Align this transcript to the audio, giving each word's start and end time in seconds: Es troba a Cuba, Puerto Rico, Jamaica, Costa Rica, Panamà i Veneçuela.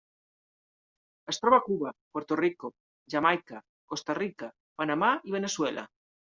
Es 1.33 1.39
troba 1.43 1.59
a 1.61 1.63
Cuba, 1.65 1.91
Puerto 2.17 2.39
Rico, 2.41 2.73
Jamaica, 3.17 3.63
Costa 3.95 4.19
Rica, 4.23 4.53
Panamà 4.83 5.15
i 5.33 5.39
Veneçuela. 5.41 5.89